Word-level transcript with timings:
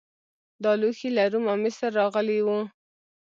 دا 0.63 0.71
لوښي 0.81 1.09
له 1.17 1.23
روم 1.31 1.45
او 1.51 1.57
مصر 1.63 1.89
راغلي 1.99 2.39
وو 2.43 2.59